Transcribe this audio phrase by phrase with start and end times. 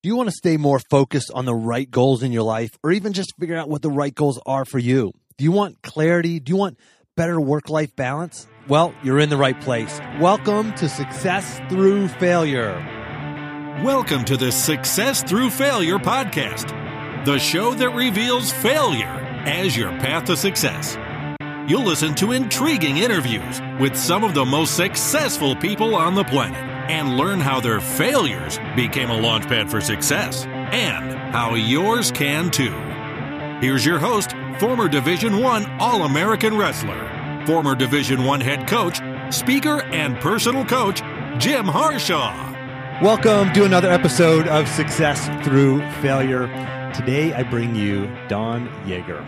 [0.00, 2.92] Do you want to stay more focused on the right goals in your life or
[2.92, 5.10] even just figure out what the right goals are for you?
[5.38, 6.38] Do you want clarity?
[6.38, 6.78] Do you want
[7.16, 8.46] better work life balance?
[8.68, 9.98] Well, you're in the right place.
[10.20, 12.74] Welcome to Success Through Failure.
[13.84, 20.26] Welcome to the Success Through Failure podcast, the show that reveals failure as your path
[20.26, 20.96] to success.
[21.68, 26.77] You'll listen to intriguing interviews with some of the most successful people on the planet
[26.88, 32.74] and learn how their failures became a launchpad for success and how yours can too.
[33.60, 39.00] Here's your host, former Division 1 All-American wrestler, former Division 1 head coach,
[39.34, 41.02] speaker and personal coach,
[41.38, 42.48] Jim Harshaw.
[43.02, 46.46] Welcome to another episode of Success Through Failure.
[46.94, 49.24] Today I bring you Don Yaeger.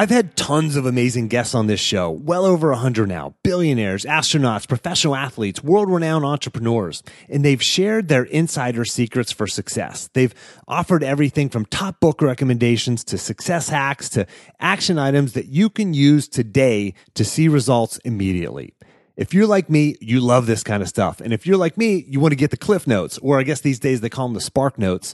[0.00, 3.34] I've had tons of amazing guests on this show, well over a hundred now.
[3.42, 10.08] Billionaires, astronauts, professional athletes, world renowned entrepreneurs, and they've shared their insider secrets for success.
[10.14, 10.34] They've
[10.66, 14.26] offered everything from top book recommendations to success hacks to
[14.58, 18.72] action items that you can use today to see results immediately.
[19.18, 21.20] If you're like me, you love this kind of stuff.
[21.20, 23.60] And if you're like me, you want to get the cliff notes, or I guess
[23.60, 25.12] these days they call them the spark notes.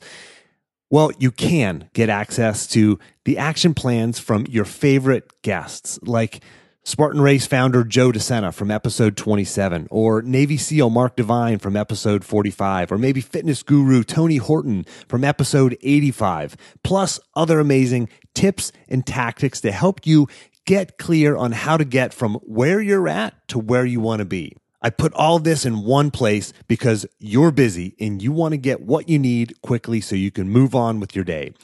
[0.89, 6.45] Well, you can get access to the action plans from your favorite guests, like
[6.85, 12.25] Spartan Race founder Joe DeSena from episode 27, or Navy SEAL Mark Divine from episode
[12.25, 19.05] 45, or maybe fitness guru Tony Horton from episode 85, plus other amazing tips and
[19.05, 20.29] tactics to help you
[20.67, 24.25] get clear on how to get from where you're at to where you want to
[24.25, 24.57] be.
[24.87, 28.83] I put all this in one place because you're busy and you want to get
[28.83, 31.55] what you need quickly so you can move on with your day.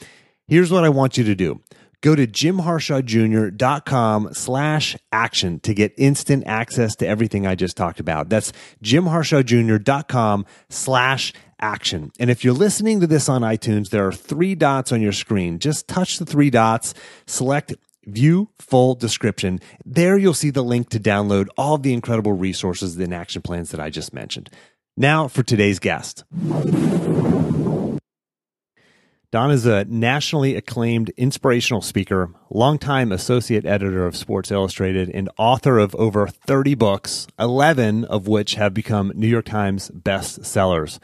[0.45, 1.61] Here's what I want you to do.
[2.01, 8.27] Go to jimharshawjr.com slash action to get instant access to everything I just talked about.
[8.27, 8.51] That's
[8.83, 12.11] jimharshawjr.com slash action.
[12.19, 15.59] And if you're listening to this on iTunes, there are three dots on your screen.
[15.59, 16.93] Just touch the three dots,
[17.25, 17.73] select
[18.05, 19.59] View full description.
[19.85, 23.79] There you'll see the link to download all the incredible resources and action plans that
[23.79, 24.49] I just mentioned.
[24.97, 26.23] Now for today's guest.
[29.33, 35.79] Don is a nationally acclaimed inspirational speaker, longtime associate editor of Sports Illustrated, and author
[35.79, 40.99] of over 30 books, 11 of which have become New York Times bestsellers.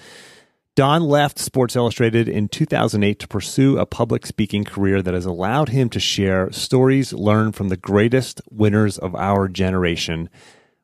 [0.80, 5.68] Don left Sports Illustrated in 2008 to pursue a public speaking career that has allowed
[5.68, 10.30] him to share stories learned from the greatest winners of our generation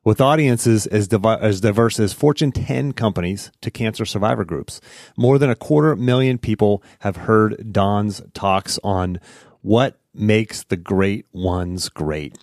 [0.04, 4.82] with audiences as, as diverse as Fortune 10 companies to cancer survivor groups.
[5.16, 9.18] More than a quarter million people have heard Don's talks on
[9.62, 12.36] what makes the great ones great.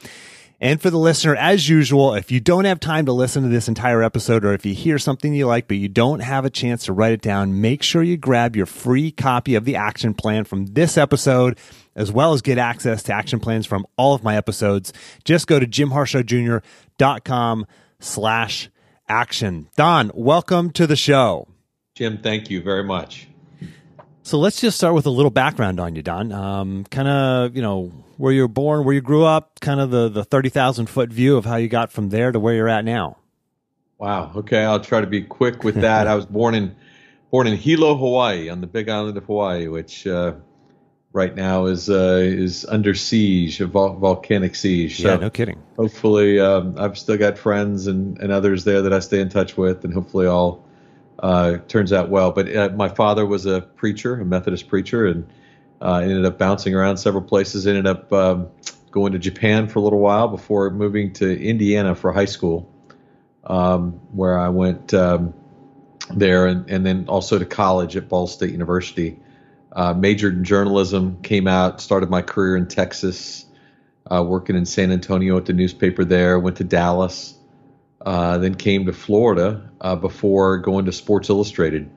[0.63, 3.67] And for the listener, as usual, if you don't have time to listen to this
[3.67, 6.85] entire episode or if you hear something you like but you don't have a chance
[6.85, 10.45] to write it down, make sure you grab your free copy of the action plan
[10.45, 11.57] from this episode
[11.97, 14.93] as well as get access to action plans from all of my episodes.
[15.25, 17.65] Just go to jimharshawjr.com
[17.99, 18.69] slash
[19.09, 19.67] action.
[19.75, 21.49] Don, welcome to the show.
[21.93, 23.27] Jim, thank you very much.
[24.25, 26.31] So let's just start with a little background on you, Don.
[26.31, 29.91] Um, kind of, you know, where you were born, where you grew up, kind of
[29.91, 32.85] the, the 30,000 foot view of how you got from there to where you're at
[32.85, 33.17] now.
[33.97, 34.31] Wow.
[34.33, 34.63] Okay.
[34.63, 36.07] I'll try to be quick with that.
[36.07, 36.73] I was born in,
[37.31, 40.35] born in Hilo, Hawaii on the big island of Hawaii, which, uh,
[41.11, 44.99] right now is uh, is under siege, a vol- volcanic siege.
[44.99, 45.61] So yeah, no kidding.
[45.77, 49.55] Hopefully, um, I've still got friends and, and others there that I stay in touch
[49.55, 50.65] with, and hopefully all
[51.23, 52.31] uh, turns out well.
[52.31, 55.27] But uh, my father was a preacher, a Methodist preacher, and
[55.81, 57.65] uh, ended up bouncing around several places.
[57.65, 58.49] Ended up um,
[58.91, 62.71] going to Japan for a little while before moving to Indiana for high school,
[63.45, 65.33] um, where I went um,
[66.13, 69.17] there, and, and then also to college at Ball State University
[69.75, 73.45] uh, majored in journalism, came out, started my career in Texas,
[74.09, 77.35] uh, working in San Antonio at the newspaper there, went to Dallas,
[78.03, 81.89] uh, then came to Florida uh, before going to Sports Illustrated,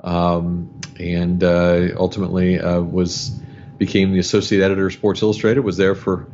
[0.00, 3.30] um, and uh, ultimately uh, was
[3.78, 5.60] became the associate editor of Sports Illustrated.
[5.60, 6.28] Was there for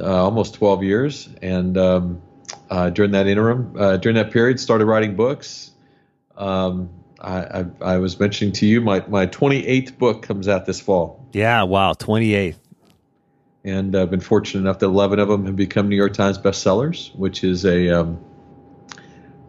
[0.00, 2.22] almost 12 years, and um,
[2.92, 5.72] during that interim, during that period, started writing books.
[6.36, 10.80] Um, I, I, I, was mentioning to you my, my 28th book comes out this
[10.80, 11.26] fall.
[11.32, 12.54] Yeah, wow, 28th.
[13.64, 17.12] And I've been fortunate enough that 11 of them have become New York Times bestsellers,
[17.16, 18.24] which is a um,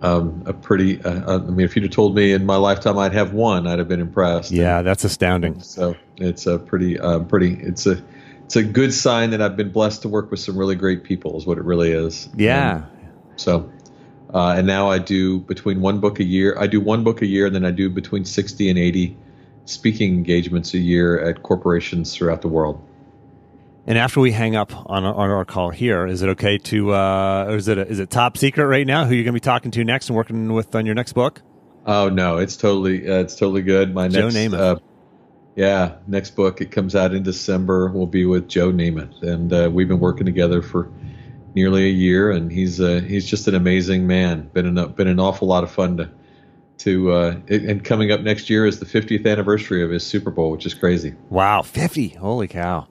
[0.01, 1.01] um, a pretty.
[1.03, 3.67] Uh, uh I mean, if you'd have told me in my lifetime I'd have one,
[3.67, 4.51] I'd have been impressed.
[4.51, 5.61] Yeah, and, that's astounding.
[5.61, 7.53] So it's a pretty, uh, pretty.
[7.61, 8.01] It's a
[8.45, 11.37] it's a good sign that I've been blessed to work with some really great people.
[11.37, 12.29] Is what it really is.
[12.35, 12.85] Yeah.
[13.35, 13.69] so
[14.33, 16.55] Uh, and now I do between one book a year.
[16.59, 19.17] I do one book a year, and then I do between 60 and 80
[19.65, 22.81] speaking engagements a year at corporations throughout the world.
[23.89, 26.93] And after we hang up on our, on our call here, is it okay to,
[26.93, 29.05] uh, or is it a, is it top secret right now?
[29.05, 31.41] Who you're going to be talking to next and working with on your next book?
[31.87, 33.95] Oh no, it's totally uh, it's totally good.
[33.95, 34.59] My Joe next, Namath.
[34.59, 34.79] uh,
[35.55, 37.89] yeah, next book it comes out in December.
[37.89, 40.91] Will be with Joe Namath, and uh, we've been working together for
[41.55, 44.51] nearly a year, and he's uh, he's just an amazing man.
[44.53, 46.11] Been an been an awful lot of fun to
[46.79, 50.51] to uh, and coming up next year is the 50th anniversary of his Super Bowl,
[50.51, 51.15] which is crazy.
[51.29, 52.09] Wow, 50.
[52.09, 52.87] Holy cow.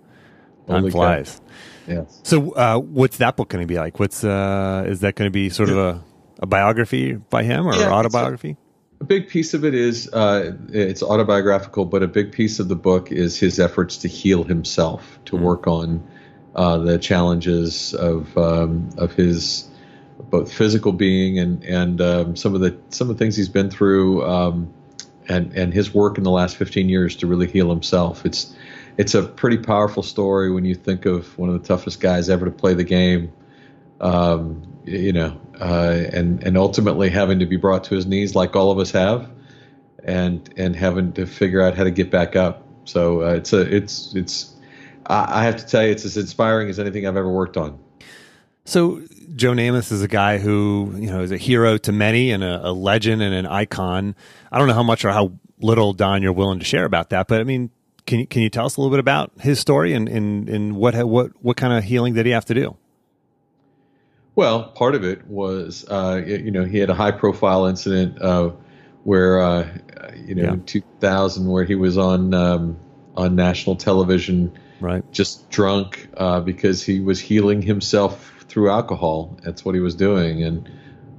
[0.69, 0.99] Time Holy cow.
[0.99, 1.41] flies.
[1.87, 2.21] Yes.
[2.23, 3.99] So, uh, what's that book going to be like?
[3.99, 6.03] What's uh, is that going to be sort of a,
[6.41, 8.57] a biography by him or Yeah, it's a- autobiography?
[9.01, 12.75] A big piece of it is uh, it's autobiographical, but a big piece of the
[12.77, 16.03] book is his efforts to heal himself, to work on
[16.57, 19.69] uh, the challenges of um, of his
[20.31, 23.71] both physical being and and um, some of the some of the things he's been
[23.71, 24.75] through, um,
[25.29, 28.27] and and his work in the last 15 years to really heal himself.
[28.27, 28.53] It's
[28.99, 32.45] it's a pretty powerful story when you think of one of the toughest guys ever
[32.45, 33.33] to play the game
[34.01, 38.57] um, you know, uh, and and ultimately having to be brought to his knees like
[38.57, 39.31] all of us have,
[40.05, 42.67] and and having to figure out how to get back up.
[42.85, 44.55] So uh, it's a it's it's
[45.07, 47.79] I, I have to tell you it's as inspiring as anything I've ever worked on.
[48.65, 49.03] So,
[49.35, 52.69] Joe Namath is a guy who you know is a hero to many and a,
[52.69, 54.15] a legend and an icon.
[54.53, 57.29] I don't know how much or how little Don you're willing to share about that,
[57.29, 57.71] but I mean,
[58.09, 60.77] can you can you tell us a little bit about his story and and, and
[60.77, 62.77] what what what kind of healing did he have to do?
[64.35, 68.51] Well, part of it was, uh, you know, he had a high-profile incident uh,
[69.03, 69.69] where, uh,
[70.15, 70.53] you know, Yeah.
[70.53, 72.77] in 2000, where he was on um,
[73.17, 75.03] on national television, Right.
[75.11, 79.37] just drunk uh, because he was healing himself through alcohol.
[79.43, 80.69] That's what he was doing, and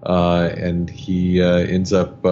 [0.03, 2.25] uh, and he uh, ends up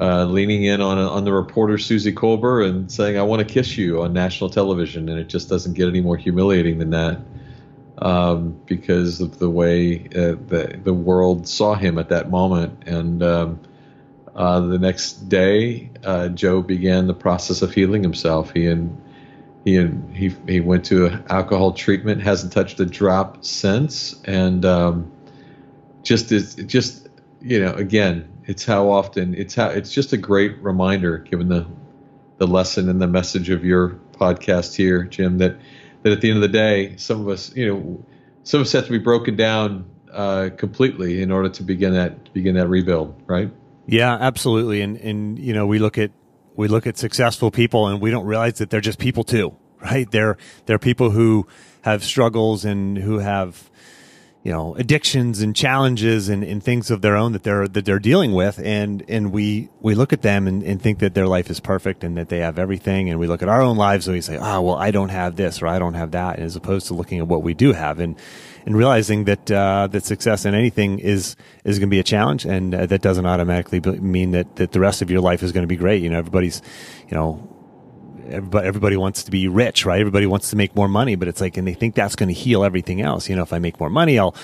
[0.00, 3.76] uh, leaning in on on the reporter Suzy Kolber and saying, "I want to kiss
[3.76, 7.20] you" on national television, and it just doesn't get any more humiliating than that
[7.98, 12.84] um, because of the way uh, the the world saw him at that moment.
[12.86, 13.60] And um,
[14.34, 18.52] uh, the next day, uh, Joe began the process of healing himself.
[18.52, 18.98] He and
[19.66, 22.22] he and he he went to alcohol treatment.
[22.22, 25.12] Hasn't touched a drop since, and um,
[26.02, 27.06] just is just
[27.42, 31.66] you know again, it's how often it's how it's just a great reminder, given the
[32.38, 35.56] the lesson and the message of your podcast here, Jim, that
[36.02, 38.04] that at the end of the day, some of us, you know,
[38.44, 42.32] some of us have to be broken down uh, completely in order to begin that
[42.32, 43.50] begin that rebuild, right?
[43.86, 44.80] Yeah, absolutely.
[44.80, 46.10] And and you know, we look at
[46.56, 50.10] we look at successful people and we don't realize that they're just people too, right?
[50.10, 50.36] They're
[50.66, 51.46] they're people who
[51.82, 53.69] have struggles and who have
[54.42, 57.98] you know addictions and challenges and, and things of their own that they're that they're
[57.98, 58.58] dealing with.
[58.58, 62.04] And and we we look at them and, and think that their life is perfect
[62.04, 63.10] and that they have everything.
[63.10, 65.36] And we look at our own lives and we say oh well I don't have
[65.36, 67.72] this or I don't have that and as opposed to looking at what we do
[67.72, 68.16] have and
[68.66, 72.46] and realizing that uh, that success in anything is is going to be a challenge.
[72.46, 75.64] And uh, that doesn't automatically mean that that the rest of your life is going
[75.64, 76.02] to be great.
[76.02, 76.62] You know everybody's
[77.08, 77.46] you know
[78.30, 80.00] everybody, everybody wants to be rich, right?
[80.00, 82.34] Everybody wants to make more money, but it's like, and they think that's going to
[82.34, 83.28] heal everything else.
[83.28, 84.34] You know, if I make more money, I'll,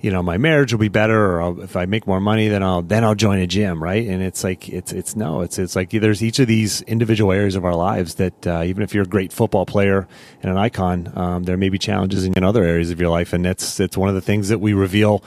[0.00, 2.62] you know, my marriage will be better, or I'll, if I make more money, then
[2.62, 4.06] I'll then I'll join a gym, right?
[4.06, 7.54] And it's like it's it's no, it's it's like there's each of these individual areas
[7.54, 10.08] of our lives that uh, even if you're a great football player
[10.42, 13.44] and an icon, um, there may be challenges in other areas of your life, and
[13.44, 15.22] that's it's one of the things that we reveal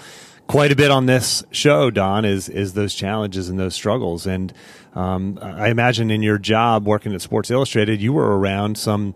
[0.48, 4.26] quite a bit on this show, Don, is is those challenges and those struggles.
[4.26, 4.54] And
[4.96, 9.16] um, I imagine in your job working at Sports Illustrated, you were around some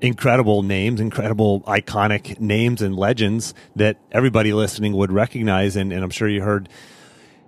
[0.00, 5.76] incredible names, incredible iconic names and legends that everybody listening would recognize.
[5.76, 6.68] And, and I'm sure you heard,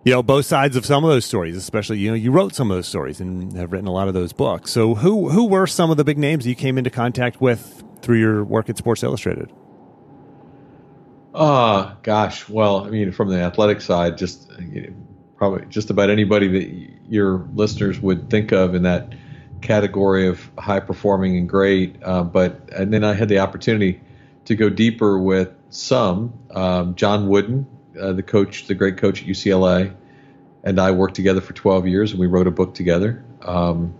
[0.04, 2.70] you know, both sides of some of those stories, especially, you know, you wrote some
[2.70, 4.70] of those stories and have written a lot of those books.
[4.70, 8.18] So who, who were some of the big names you came into contact with through
[8.18, 9.50] your work at Sports Illustrated?
[11.34, 12.48] Ah, gosh.
[12.48, 14.92] Well, I mean, from the athletic side, just you know,
[15.36, 19.12] probably just about anybody that your listeners would think of in that
[19.60, 21.96] category of high performing and great.
[22.02, 24.00] Uh, but and then I had the opportunity
[24.44, 26.32] to go deeper with some.
[26.50, 27.66] Um, John Wooden,
[28.00, 29.94] uh, the coach, the great coach at UCLA,
[30.64, 33.24] and I worked together for 12 years, and we wrote a book together.
[33.42, 33.94] Um,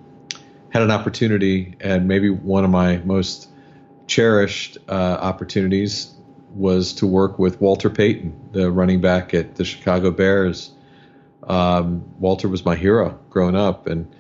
[0.71, 3.49] had an opportunity, and maybe one of my most
[4.07, 6.13] cherished uh, opportunities
[6.55, 10.71] was to work with Walter Payton, the running back at the Chicago Bears.
[11.45, 14.15] Um, Walter was my hero growing up, and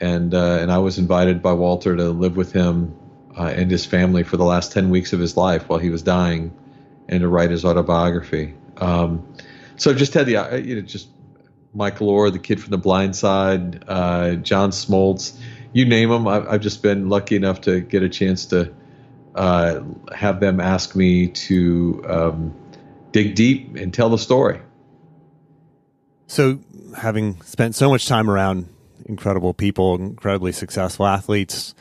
[0.00, 2.96] and uh, and I was invited by Walter to live with him
[3.36, 6.02] uh, and his family for the last ten weeks of his life while he was
[6.02, 6.52] dying,
[7.08, 8.54] and to write his autobiography.
[8.76, 9.26] Um,
[9.76, 11.08] so I've just had the uh, you know just
[11.74, 15.38] Michael Oher, the kid from The Blind Side, uh, John Smoltz,
[15.72, 16.26] you name them.
[16.26, 18.74] I've, I've, just been lucky enough to get a chance to
[19.34, 19.80] uh,
[20.14, 22.54] have them ask me to um,
[23.12, 24.60] dig deep and tell the story.
[26.28, 26.60] So,
[26.94, 28.68] having spent so much time around
[29.06, 31.74] incredible people, incredibly successful athletes,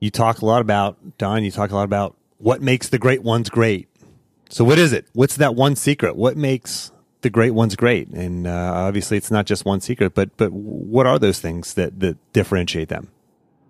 [0.00, 1.44] you talk a lot about Don.
[1.44, 3.88] You talk a lot about what makes the great ones great.
[4.48, 5.06] So, what is it?
[5.12, 6.16] What's that one secret?
[6.16, 6.90] What makes
[7.20, 8.08] the great ones great?
[8.08, 12.00] And uh, obviously, it's not just one secret, but but what are those things that
[12.00, 13.10] that differentiate them?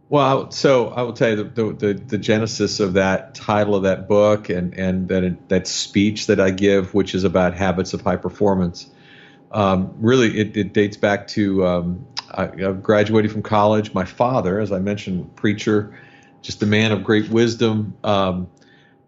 [0.08, 4.06] Well, so I will tell you the, the, the, genesis of that title of that
[4.06, 8.14] book and, and that, that speech that I give, which is about habits of high
[8.14, 8.88] performance,
[9.52, 13.94] um, really it, it, dates back to um, I, I graduated from college.
[13.94, 15.98] My father, as I mentioned, preacher,
[16.42, 17.96] just a man of great wisdom.
[18.04, 18.48] Um,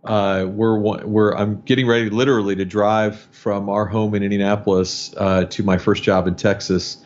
[0.05, 5.45] uh, we're, we're I'm getting ready literally to drive from our home in Indianapolis uh,
[5.45, 7.05] to my first job in Texas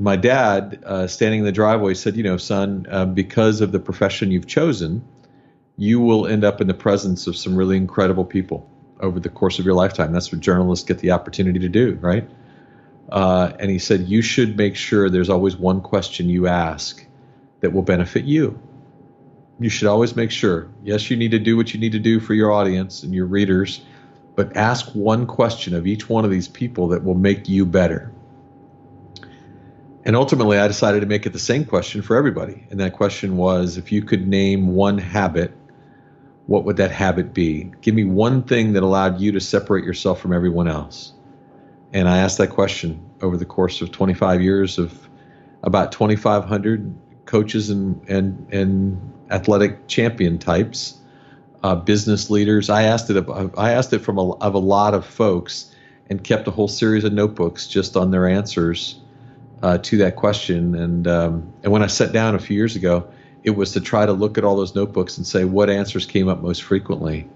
[0.00, 3.78] my dad, uh, standing in the driveway, said, "You know, son, uh, because of the
[3.78, 5.04] profession you've chosen,
[5.76, 8.68] you will end up in the presence of some really incredible people
[9.00, 10.12] over the course of your lifetime.
[10.12, 12.28] That's what journalists get the opportunity to do, right?"
[13.10, 17.04] Uh, and he said, "You should make sure there's always one question you ask
[17.60, 18.58] that will benefit you.
[19.58, 20.68] You should always make sure.
[20.84, 23.26] Yes, you need to do what you need to do for your audience and your
[23.26, 23.80] readers."
[24.36, 28.12] But ask one question of each one of these people that will make you better
[30.04, 32.66] and ultimately, I decided to make it the same question for everybody.
[32.70, 35.52] And that question was if you could name one habit,
[36.46, 37.70] what would that habit be?
[37.82, 41.12] Give me one thing that allowed you to separate yourself from everyone else.
[41.92, 45.08] And I asked that question over the course of 25 years of
[45.62, 46.94] about 2,500
[47.26, 50.98] coaches and, and, and athletic champion types,
[51.62, 52.70] uh, business leaders.
[52.70, 53.24] I asked it.
[53.56, 55.74] I asked it from a, of a lot of folks,
[56.08, 59.00] and kept a whole series of notebooks just on their answers
[59.62, 60.74] uh, to that question.
[60.74, 63.08] And um, and when I sat down a few years ago,
[63.44, 66.28] it was to try to look at all those notebooks and say what answers came
[66.28, 67.28] up most frequently.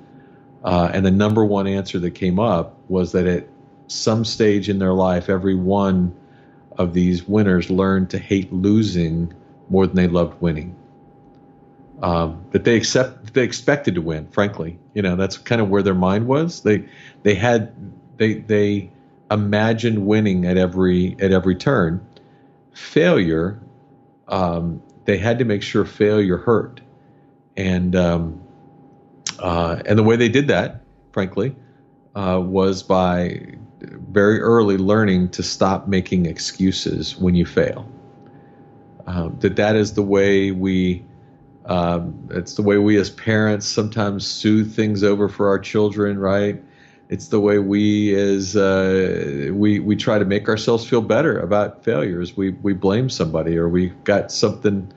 [0.65, 3.47] Uh, and the number one answer that came up was that at
[3.87, 6.15] some stage in their life, every one
[6.77, 9.33] of these winners learned to hate losing
[9.69, 10.75] more than they loved winning.
[12.03, 14.27] Um, that they accept, they expected to win.
[14.29, 16.63] Frankly, you know, that's kind of where their mind was.
[16.63, 16.89] They,
[17.23, 17.73] they had,
[18.17, 18.91] they, they
[19.31, 22.05] imagined winning at every at every turn,
[22.73, 23.61] failure,
[24.29, 26.81] um, they had to make sure failure hurt,
[27.57, 28.43] and um,
[29.39, 30.81] uh, and the way they did that,
[31.13, 31.55] frankly,
[32.15, 37.89] uh, was by very early learning to stop making excuses when you fail.
[39.07, 41.05] Um, that that is the way we.
[41.67, 46.63] Um, it's the way we as parents sometimes soothe things over for our children, right?
[47.09, 51.85] it's the way we as uh, we we try to make ourselves feel better about
[51.85, 52.37] failures.
[52.37, 54.93] We we blame somebody or we got something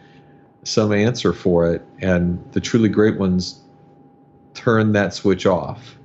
[0.63, 3.61] some answer for it, and the truly great ones
[4.53, 5.96] turn that switch off.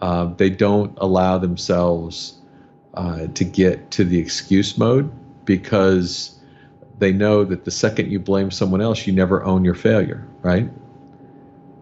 [0.00, 2.40] Uh, they don't allow themselves
[2.94, 5.10] uh, to get to the excuse mode
[5.44, 6.38] because
[6.98, 10.70] they know that the second you blame someone else, you never own your failure, right?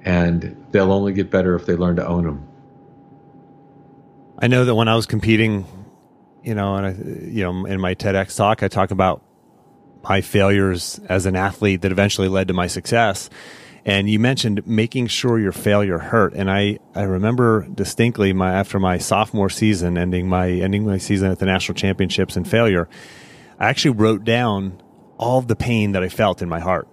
[0.02, 2.48] And they'll only get better if they learn to own them.
[4.38, 5.66] I know that when I was competing,
[6.42, 6.90] you know, and I,
[7.30, 9.22] you know, in my TEDx talk, I talk about
[10.02, 13.30] my failures as an athlete that eventually led to my success.
[13.86, 16.32] And you mentioned making sure your failure hurt.
[16.32, 21.30] And I, I remember distinctly my after my sophomore season, ending my ending my season
[21.30, 22.88] at the national championships and failure,
[23.58, 24.82] I actually wrote down
[25.18, 26.88] all the pain that I felt in my heart.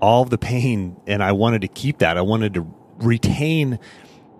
[0.00, 2.18] All the pain, and I wanted to keep that.
[2.18, 2.66] I wanted to
[2.98, 3.78] retain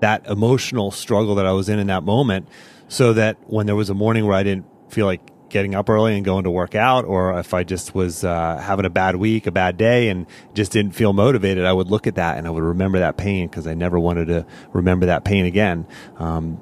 [0.01, 2.49] that emotional struggle that I was in in that moment
[2.89, 5.21] so that when there was a morning where I didn't feel like
[5.53, 8.85] getting up early and going to work out, or if I just was uh, having
[8.85, 12.17] a bad week, a bad day, and just didn't feel motivated, I would look at
[12.17, 15.45] that and I would remember that pain because I never wanted to remember that pain
[15.45, 15.87] again.
[16.17, 16.61] Um,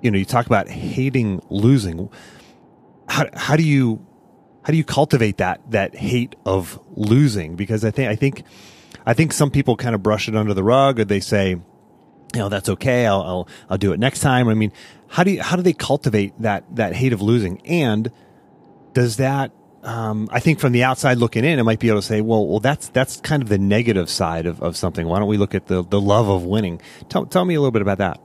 [0.00, 2.08] you know, you talk about hating losing.
[3.08, 4.06] How, how do you
[4.62, 7.56] how do you cultivate that that hate of losing?
[7.56, 8.44] Because I think I think
[9.04, 11.56] I think some people kind of brush it under the rug, or they say,
[12.34, 14.72] you know that's okay I'll, I'll I'll do it next time I mean
[15.08, 18.10] how do you how do they cultivate that that hate of losing and
[18.92, 22.06] does that um, I think from the outside looking in, it might be able to
[22.06, 25.06] say, well, well, that's that's kind of the negative side of, of something.
[25.06, 26.82] Why don't we look at the, the love of winning?
[27.08, 28.20] Tell, tell me a little bit about that.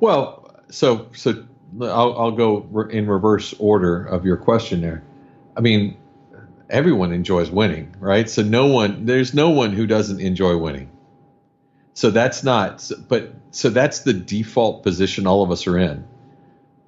[0.00, 1.46] Well, so so
[1.80, 5.04] I'll, I'll go in reverse order of your question there.
[5.56, 5.96] I mean,
[6.68, 8.28] everyone enjoys winning, right?
[8.28, 10.90] So no one, there's no one who doesn't enjoy winning.
[11.94, 16.06] So that's not, but so that's the default position all of us are in.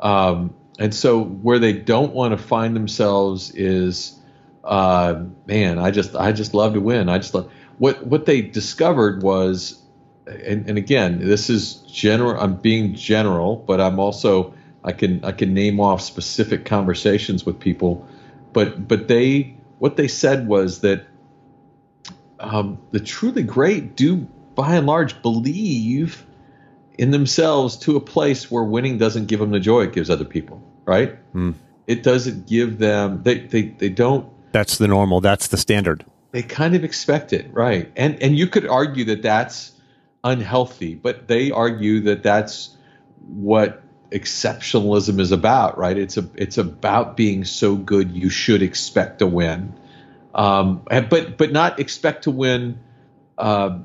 [0.01, 4.19] Um, and so where they don't want to find themselves is,
[4.65, 7.09] uh, man, I just I just love to win.
[7.09, 9.81] I just love what what they discovered was,
[10.27, 12.41] and, and again, this is general.
[12.41, 14.55] I'm being general, but I'm also
[14.85, 18.07] I can I can name off specific conversations with people,
[18.53, 21.07] but but they what they said was that
[22.41, 24.17] um, the truly great do
[24.55, 26.25] by and large believe
[26.99, 30.25] in themselves to a place where winning doesn't give them the joy it gives other
[30.25, 31.19] people, right?
[31.35, 31.55] Mm.
[31.87, 36.05] It doesn't give them they, they they don't That's the normal, that's the standard.
[36.31, 37.91] They kind of expect it, right?
[37.97, 39.73] And and you could argue that that's
[40.25, 42.77] unhealthy, but they argue that that's
[43.27, 45.97] what exceptionalism is about, right?
[45.97, 49.75] It's a it's about being so good you should expect to win,
[50.35, 52.79] um, but but not expect to win
[53.39, 53.79] uh,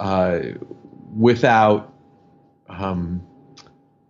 [0.00, 0.40] uh,
[1.16, 1.93] without
[2.68, 3.26] um,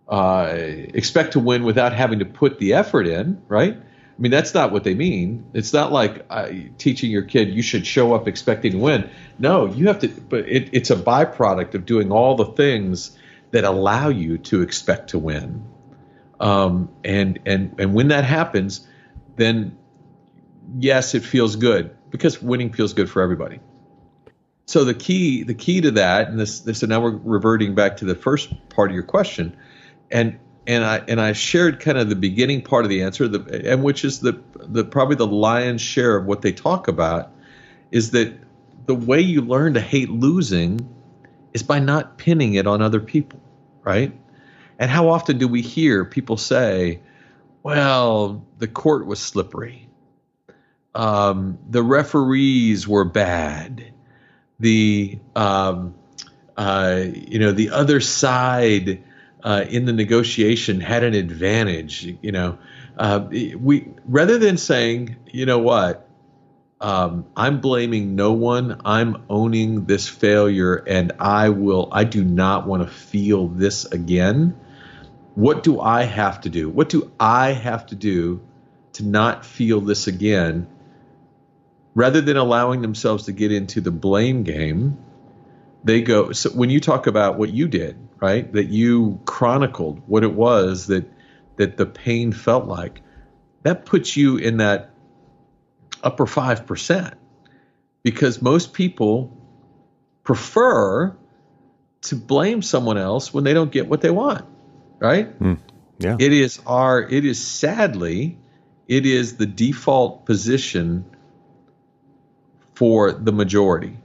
[0.07, 3.75] uh, expect to win without having to put the effort in, right?
[3.75, 5.45] I mean, that's not what they mean.
[5.53, 9.09] It's not like uh, teaching your kid you should show up expecting to win.
[9.37, 13.17] No, you have to, but it, it's a byproduct of doing all the things
[13.51, 15.65] that allow you to expect to win.
[16.39, 18.87] Um, and and and when that happens,
[19.35, 19.77] then
[20.77, 23.59] yes, it feels good because winning feels good for everybody.
[24.65, 27.97] So the key the key to that, and this this so now we're reverting back
[27.97, 29.55] to the first part of your question,
[30.09, 33.71] and and I and I shared kind of the beginning part of the answer, the,
[33.71, 37.31] and which is the the probably the lion's share of what they talk about,
[37.91, 38.33] is that
[38.87, 40.89] the way you learn to hate losing
[41.53, 43.39] is by not pinning it on other people,
[43.83, 44.13] right?
[44.79, 47.01] And how often do we hear people say,
[47.61, 49.87] "Well, the court was slippery,
[50.95, 53.93] um, the referees were bad,
[54.59, 55.95] the um,
[56.57, 59.03] uh, you know the other side."
[59.45, 62.03] uh, in the negotiation had an advantage.
[62.21, 62.57] You know,
[62.97, 66.09] uh, we rather than saying, you know what,
[66.81, 68.81] um, I'm blaming no one.
[68.83, 71.89] I'm owning this failure, and I will.
[71.91, 74.59] I do not want to feel this again.
[75.35, 76.69] What do I have to do?
[76.69, 78.41] What do I have to do
[78.93, 80.67] to not feel this again?
[81.95, 84.97] Rather than allowing themselves to get into the blame game,
[85.83, 86.31] they go.
[86.33, 88.51] So when you talk about what you did, right?
[88.51, 91.09] That you chronicled what it was that
[91.55, 93.01] that the pain felt like.
[93.63, 94.91] That puts you in that
[96.03, 97.13] upper 5%
[98.03, 99.35] because most people
[100.23, 101.15] prefer
[102.01, 104.45] to blame someone else when they don't get what they want,
[104.99, 105.39] right?
[105.39, 105.57] Mm,
[105.97, 106.17] yeah.
[106.19, 108.37] It is our it is sadly
[108.87, 111.05] it is the default position
[112.75, 113.97] for the majority.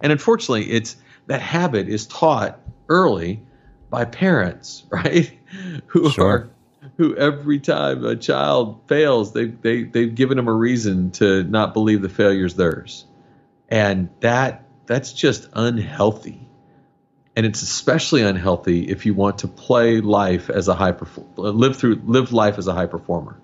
[0.00, 3.42] And unfortunately, it's that habit is taught early
[3.90, 5.30] by parents, right?
[5.86, 6.26] Who sure.
[6.26, 6.50] are
[6.96, 11.74] who every time a child fails, they they they've given them a reason to not
[11.74, 13.04] believe the failure is theirs,
[13.68, 16.40] and that that's just unhealthy.
[17.36, 21.76] And it's especially unhealthy if you want to play life as a high performer, live
[21.76, 23.40] through live life as a high performer.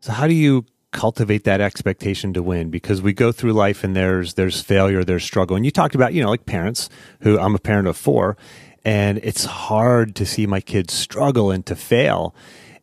[0.00, 3.94] So how do you cultivate that expectation to win because we go through life and
[3.94, 5.56] there's there's failure there's struggle.
[5.56, 6.88] And you talked about you know like parents
[7.20, 8.36] who I'm a parent of four
[8.84, 12.34] and it's hard to see my kids struggle and to fail.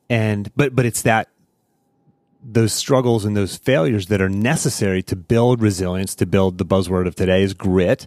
[0.10, 1.30] And but but it's that
[2.44, 7.08] those struggles and those failures that are necessary to build resilience to build the buzzword
[7.08, 8.06] of today is grit.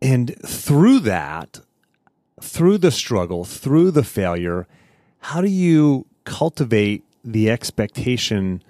[0.00, 1.60] And through that
[2.40, 4.66] through the struggle through the failure
[5.18, 8.62] how do you cultivate the expectation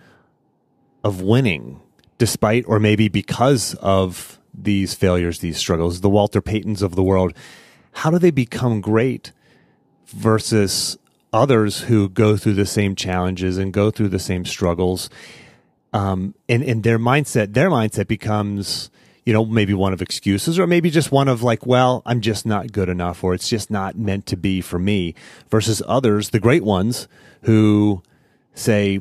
[1.04, 1.80] of winning
[2.20, 7.32] despite or maybe because of these failures, these struggles, the Walter Paytons of the world,
[7.92, 9.32] how do they become great
[10.06, 10.98] versus
[11.32, 15.08] others who go through the same challenges and go through the same struggles?
[15.94, 18.90] Um, and, and their mindset, their mindset becomes,
[19.24, 22.44] you know, maybe one of excuses or maybe just one of like, well, I'm just
[22.44, 25.14] not good enough or it's just not meant to be for me
[25.48, 27.08] versus others, the great ones
[27.42, 28.02] who
[28.54, 29.00] say,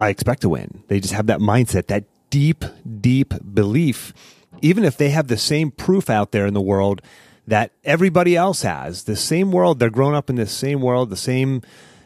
[0.00, 0.82] I expect to win.
[0.88, 2.64] They just have that mindset, that deep,
[3.00, 4.12] deep belief,
[4.60, 7.02] even if they have the same proof out there in the world
[7.46, 11.16] that everybody else has, the same world, they're grown up in the same world, the
[11.16, 11.62] same,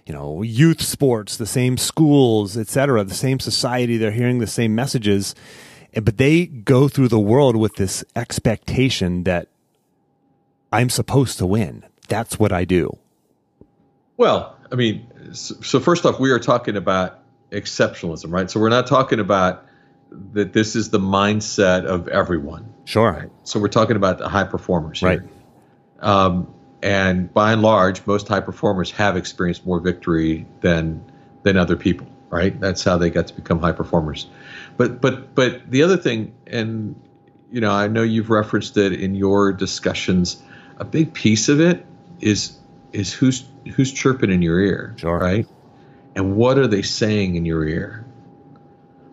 [0.06, 4.74] you know, youth sports, the same schools, etc., the same society, they're hearing the same
[4.74, 5.34] messages,
[5.94, 9.48] but they go through the world with this expectation that
[10.72, 11.84] I'm supposed to win.
[12.08, 12.98] That's what I do.
[14.16, 18.50] Well, I mean, so first off, we are talking about exceptionalism, right?
[18.50, 19.66] So we're not talking about
[20.32, 22.72] that this is the mindset of everyone.
[22.84, 23.12] Sure.
[23.12, 23.30] Right?
[23.44, 25.08] So we're talking about the high performers, here.
[25.08, 25.20] right?
[26.00, 31.04] Um, and by and large, most high performers have experienced more victory than
[31.42, 32.06] than other people.
[32.30, 32.58] Right?
[32.58, 34.26] That's how they got to become high performers.
[34.76, 37.00] But but but the other thing, and
[37.50, 40.42] you know, I know you've referenced it in your discussions.
[40.78, 41.84] A big piece of it
[42.20, 42.58] is
[42.92, 45.18] is who's who's chirping in your ear, sure.
[45.18, 45.46] right?
[46.14, 48.04] And what are they saying in your ear?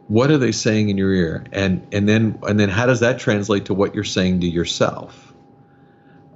[0.08, 1.46] What are they saying in your ear?
[1.52, 5.34] And and then and then how does that translate to what you're saying to yourself?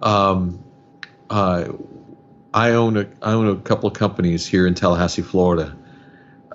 [0.02, 0.64] Um,
[1.30, 1.74] uh,
[2.54, 5.76] I own a I own a couple of companies here in Tallahassee, Florida.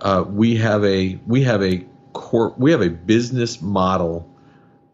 [0.01, 4.29] Uh, we have a we have a core we have a business model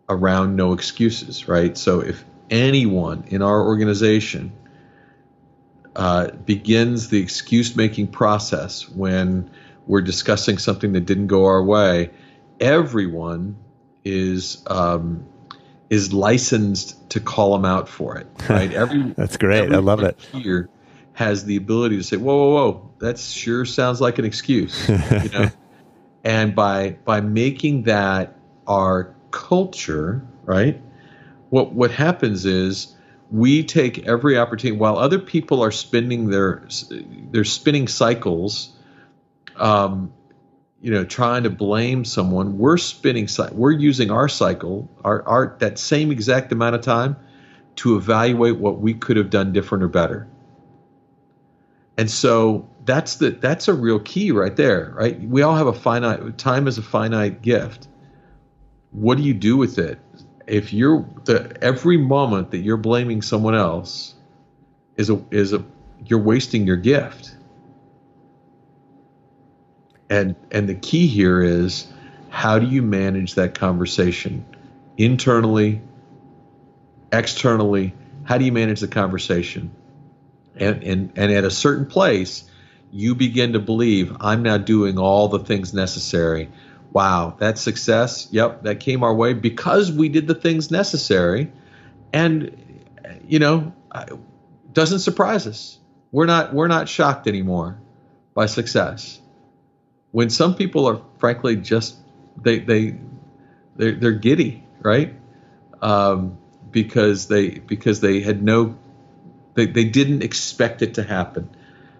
[0.08, 1.76] around no excuses, right?
[1.76, 4.52] So if anyone in our organization
[5.96, 9.50] uh, begins the excuse making process when
[9.86, 12.10] we're discussing something that didn't go our way,
[12.60, 13.56] everyone
[14.04, 15.24] is um,
[15.90, 18.26] is licensed to call them out for it.
[18.48, 18.72] Right?
[18.72, 19.72] Every that's great.
[19.72, 20.18] I love it.
[20.32, 20.68] Here
[21.14, 22.90] has the ability to say, "Whoa, whoa, whoa!
[22.98, 25.50] That sure sounds like an excuse." you know?
[26.24, 30.80] and by by making that our culture, right?
[31.50, 32.93] What what happens is
[33.30, 36.66] we take every opportunity while other people are spinning their
[37.30, 38.70] they're spinning cycles
[39.56, 40.12] um,
[40.80, 45.78] you know trying to blame someone we're spinning we're using our cycle our, our that
[45.78, 47.16] same exact amount of time
[47.76, 50.28] to evaluate what we could have done different or better.
[51.96, 55.18] And so that's the that's a real key right there right?
[55.20, 57.88] We all have a finite time is a finite gift.
[58.90, 59.98] What do you do with it
[60.46, 64.14] if you're the every moment that you're blaming someone else
[64.96, 65.64] is a is a
[66.06, 67.34] you're wasting your gift.
[70.10, 71.86] And and the key here is
[72.28, 74.44] how do you manage that conversation?
[74.96, 75.80] Internally
[77.12, 79.70] externally how do you manage the conversation?
[80.56, 82.44] And and and at a certain place
[82.94, 86.48] you begin to believe i'm now doing all the things necessary
[86.94, 91.52] wow, that success, yep, that came our way because we did the things necessary.
[92.12, 92.86] And,
[93.26, 93.74] you know,
[94.72, 95.78] doesn't surprise us.
[96.12, 97.80] We're not, we're not shocked anymore
[98.32, 99.20] by success.
[100.12, 101.96] When some people are frankly just,
[102.40, 102.96] they, they,
[103.74, 105.12] they're, they're giddy, right?
[105.82, 106.38] Um,
[106.70, 108.78] because they, because they had no,
[109.54, 111.50] they, they didn't expect it to happen.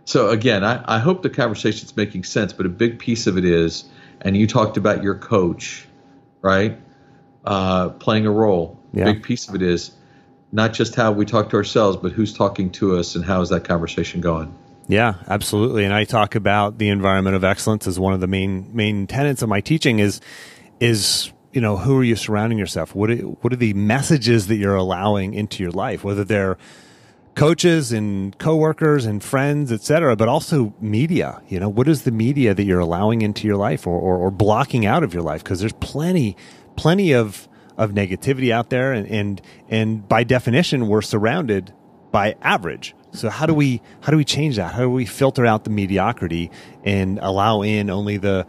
[0.04, 3.44] So again, I, I hope the conversation's making sense, but a big piece of it
[3.44, 3.90] is,
[4.24, 5.86] and you talked about your coach,
[6.40, 6.80] right?
[7.44, 8.80] Uh, playing a role.
[8.92, 9.04] Yeah.
[9.04, 9.92] Big piece of it is
[10.50, 13.50] not just how we talk to ourselves, but who's talking to us and how is
[13.50, 14.54] that conversation going.
[14.88, 15.84] Yeah, absolutely.
[15.84, 19.42] And I talk about the environment of excellence as one of the main main tenets
[19.42, 20.20] of my teaching is
[20.80, 22.94] is you know who are you surrounding yourself?
[22.94, 26.04] What are, what are the messages that you're allowing into your life?
[26.04, 26.58] Whether they're
[27.34, 31.42] coaches and coworkers and friends, et cetera, but also media.
[31.48, 34.30] You know, what is the media that you're allowing into your life or, or, or
[34.30, 35.42] blocking out of your life?
[35.42, 36.36] Because there's plenty,
[36.76, 41.72] plenty of of negativity out there, and, and and by definition, we're surrounded
[42.12, 42.94] by average.
[43.10, 44.74] So how do we how do we change that?
[44.74, 46.52] How do we filter out the mediocrity
[46.84, 48.46] and allow in only the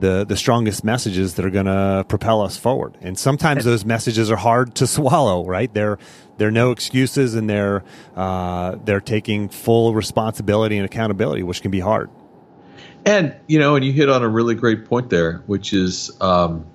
[0.00, 2.96] the the strongest messages that are going to propel us forward.
[3.00, 5.44] And sometimes those messages are hard to swallow.
[5.46, 5.72] Right?
[5.72, 5.98] They're
[6.38, 7.84] they're no excuses, and they're
[8.16, 12.10] uh, they're taking full responsibility and accountability, which can be hard.
[13.04, 16.66] And you know, and you hit on a really great point there, which is um,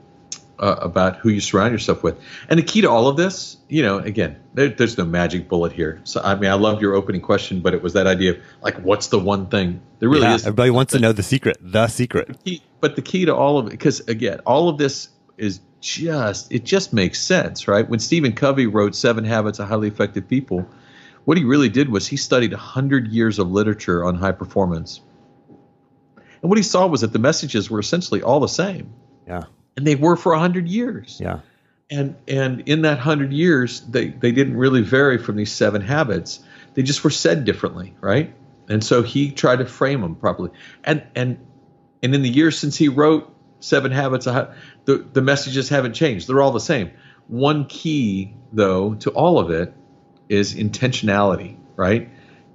[0.59, 2.19] uh, about who you surround yourself with.
[2.49, 5.71] And the key to all of this, you know, again, there, there's no magic bullet
[5.71, 6.01] here.
[6.03, 8.77] So I mean, I love your opening question, but it was that idea of like,
[8.77, 9.81] what's the one thing?
[9.99, 10.45] There really yeah, is.
[10.45, 11.57] Everybody wants to know the secret.
[11.59, 12.27] The secret.
[12.27, 15.60] The key, but the key to all of it, because again, all of this is
[15.82, 17.88] just it just makes sense, right?
[17.88, 20.67] When Stephen Covey wrote Seven Habits of Highly Effective People,
[21.26, 25.02] what he really did was he studied hundred years of literature on high performance.
[26.41, 28.93] And what he saw was that the messages were essentially all the same.
[29.28, 29.45] Yeah
[29.78, 31.19] and they were for a hundred years.
[31.21, 31.39] Yeah.
[31.89, 36.39] And and in that hundred years, they they didn't really vary from these seven habits.
[36.74, 38.34] They just were said differently, right?
[38.67, 40.52] And so he tried to frame them properly.
[40.84, 41.38] And and
[42.06, 44.54] and in the years since he wrote Seven Habits, the
[44.86, 46.28] the messages haven't changed.
[46.28, 46.91] They're all the same.
[47.28, 49.74] One key, though, to all of it
[50.30, 52.10] is intentionality, right?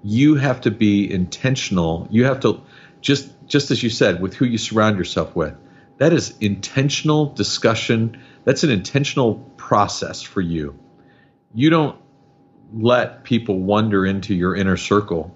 [0.05, 2.07] You have to be intentional.
[2.11, 2.63] You have to
[3.01, 5.57] just just as you said with who you surround yourself with
[5.99, 8.23] that is intentional discussion.
[8.45, 10.79] That's an intentional process for you.
[11.53, 11.99] You don't
[12.73, 15.35] let people wander into your inner circle.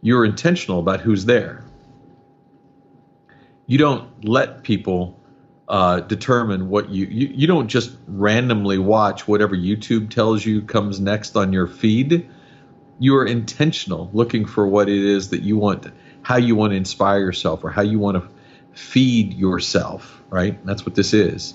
[0.00, 1.62] You're intentional about who's there.
[3.66, 5.18] You don't let people
[5.68, 11.00] uh, determine what you, you you don't just randomly watch whatever YouTube tells you comes
[11.00, 12.28] next on your feed.
[12.98, 15.86] you are intentional looking for what it is that you want
[16.22, 18.28] how you want to inspire yourself or how you want to
[18.78, 21.54] feed yourself right that's what this is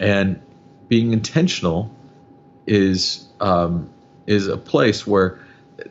[0.00, 0.40] and
[0.88, 1.90] being intentional
[2.66, 3.90] is um,
[4.26, 5.38] is a place where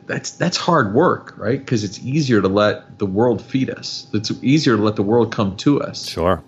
[0.06, 1.58] that's that's hard work right?
[1.58, 4.06] Because it's easier to let the world feed us.
[4.12, 6.06] It's easier to let the world come to us.
[6.06, 6.42] Sure.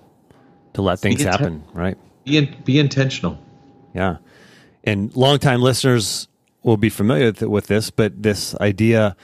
[0.74, 1.96] To let things happen right?
[2.24, 3.38] be, in, be intentional.
[3.94, 4.18] Yeah.
[4.84, 6.28] And longtime listeners
[6.62, 9.16] will be familiar with, with this, but this idea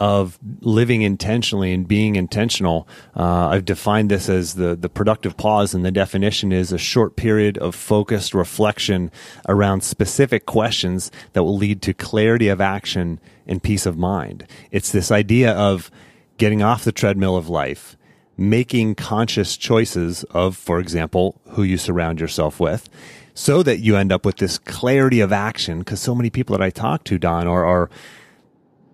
[0.00, 2.88] of living intentionally and being intentional.
[3.14, 7.16] Uh, I've defined this as the, the productive pause, and the definition is a short
[7.16, 9.12] period of focused reflection
[9.46, 14.46] around specific questions that will lead to clarity of action and peace of mind.
[14.70, 15.90] It's this idea of
[16.38, 17.98] getting off the treadmill of life,
[18.38, 22.88] making conscious choices of, for example, who you surround yourself with,
[23.34, 25.80] so that you end up with this clarity of action.
[25.80, 27.90] Because so many people that I talk to, Don, are, are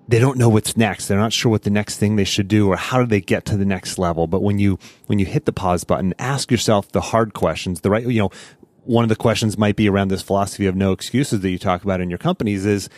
[0.09, 1.09] they don't know what's next.
[1.09, 3.45] They're not sure what the next thing they should do or how do they get
[3.47, 4.27] to the next level.
[4.27, 7.81] But when you when you hit the pause button, ask yourself the hard questions.
[7.81, 8.31] The right, you know,
[8.85, 11.83] one of the questions might be around this philosophy of no excuses that you talk
[11.83, 12.89] about in your companies is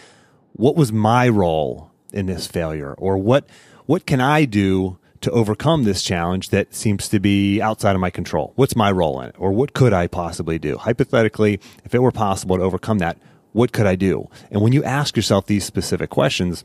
[0.53, 3.49] what was my role in this failure or what
[3.87, 8.11] what can I do to overcome this challenge that seems to be outside of my
[8.11, 8.53] control?
[8.55, 9.35] What's my role in it?
[9.39, 10.77] Or what could I possibly do?
[10.77, 13.19] Hypothetically, if it were possible to overcome that,
[13.53, 14.29] what could I do?
[14.51, 16.65] And when you ask yourself these specific questions,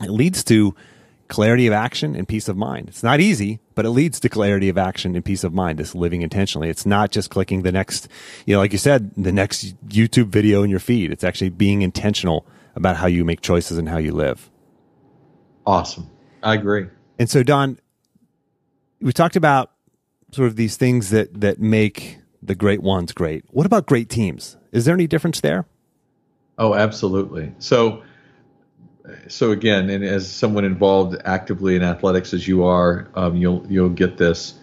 [0.00, 0.74] it leads to
[1.28, 2.88] clarity of action and peace of mind.
[2.88, 5.78] It's not easy, but it leads to clarity of action and peace of mind.
[5.78, 6.68] This living intentionally.
[6.68, 8.08] It's not just clicking the next,
[8.46, 11.12] you know, like you said, the next YouTube video in your feed.
[11.12, 14.50] It's actually being intentional about how you make choices and how you live.
[15.66, 16.10] Awesome.
[16.42, 16.88] I agree.
[17.18, 17.78] And so, Don,
[19.00, 19.70] we talked about
[20.32, 23.44] sort of these things that that make the great ones great.
[23.50, 24.56] What about great teams?
[24.72, 25.66] Is there any difference there?
[26.58, 27.52] Oh, absolutely.
[27.58, 28.02] So,
[29.28, 33.90] so again, and as someone involved actively in athletics as you are, um, you'll you'll
[33.90, 34.54] get this.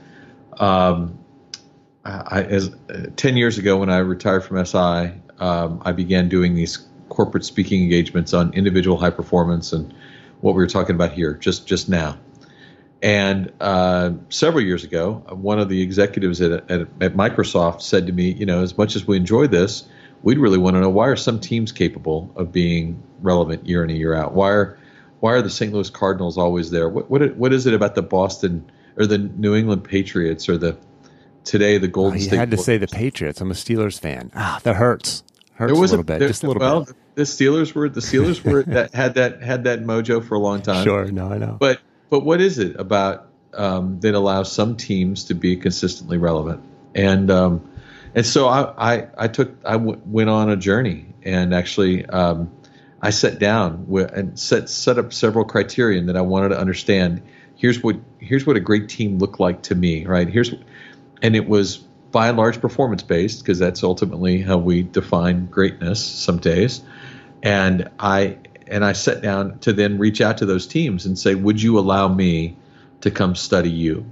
[0.53, 1.19] Um,
[2.03, 6.55] I, as uh, ten years ago, when I retired from SI, um, I began doing
[6.55, 9.93] these corporate speaking engagements on individual high performance and
[10.41, 12.17] what we were talking about here just just now.
[13.01, 18.13] And uh, several years ago, one of the executives at, at, at, Microsoft said to
[18.13, 19.87] me, you know, as much as we enjoy this,
[20.23, 23.89] we'd really want to know why are some teams capable of being relevant year in
[23.89, 24.33] and year out?
[24.33, 24.77] Why are
[25.19, 25.73] why are the St.
[25.73, 26.89] Louis Cardinals always there?
[26.89, 30.77] What what what is it about the Boston or the New England Patriots or the
[31.43, 32.33] today the Golden oh, you State?
[32.33, 33.41] You had to say the Patriots.
[33.41, 34.31] I'm a Steelers fan.
[34.35, 35.23] Ah, that hurts.
[35.53, 36.95] Hurts a little a, bit, just a little well, bit.
[37.15, 40.61] The Steelers were the Steelers were that had that had that mojo for a long
[40.61, 40.83] time.
[40.83, 41.57] Sure, no, I know.
[41.59, 46.61] But but what is it about um, that allows some teams to be consistently relevant?
[46.93, 47.67] And um,
[48.17, 52.51] and so I, I, I took I w- went on a journey and actually um,
[52.99, 57.21] I sat down with, and set set up several criterion that I wanted to understand.
[57.57, 60.27] Here's what here's what a great team looked like to me, right?
[60.27, 60.51] Here's
[61.21, 66.03] and it was by and large performance based because that's ultimately how we define greatness
[66.03, 66.81] some days.
[67.43, 71.35] And I and I sat down to then reach out to those teams and say,
[71.35, 72.57] "Would you allow me
[73.01, 74.07] to come study you?"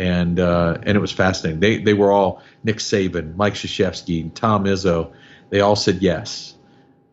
[0.00, 1.60] And uh, and it was fascinating.
[1.60, 5.12] They they were all Nick Saban, Mike Krzyzewski, Tom Izzo.
[5.50, 6.54] They all said yes.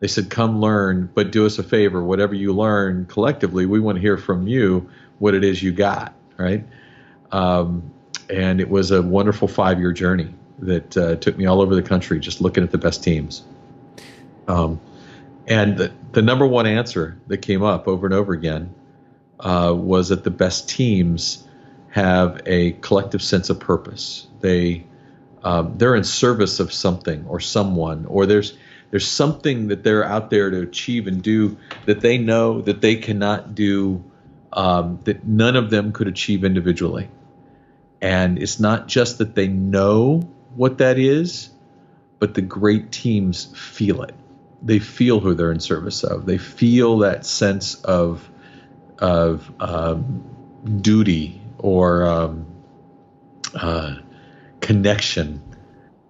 [0.00, 2.02] They said, "Come learn, but do us a favor.
[2.02, 6.14] Whatever you learn collectively, we want to hear from you what it is you got."
[6.38, 6.64] Right.
[7.30, 7.92] Um,
[8.30, 11.82] and it was a wonderful five year journey that uh, took me all over the
[11.82, 13.42] country, just looking at the best teams.
[14.46, 14.80] Um,
[15.46, 18.74] and the, the number one answer that came up over and over again
[19.40, 21.44] uh, was that the best teams
[21.90, 24.26] have a collective sense of purpose.
[24.40, 24.84] They
[25.42, 28.56] um, they're in service of something or someone, or there's
[28.90, 32.96] there's something that they're out there to achieve and do that they know that they
[32.96, 34.02] cannot do
[34.52, 37.08] um, that none of them could achieve individually.
[38.00, 40.20] And it's not just that they know
[40.54, 41.50] what that is,
[42.18, 44.14] but the great teams feel it
[44.62, 46.26] they feel who they're in service of.
[46.26, 48.28] They feel that sense of
[48.98, 50.24] of um,
[50.80, 52.46] duty or um,
[53.54, 53.96] uh,
[54.60, 55.42] connection